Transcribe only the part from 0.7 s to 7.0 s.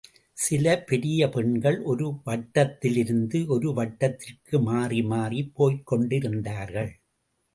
பெரிய பெண்கள் ஒரு வட்டத்திலிருந்து ஒரு வட்டத்திற்கு மாறி மாறிப் போய்க் கொண்டிருந்தார்கள்.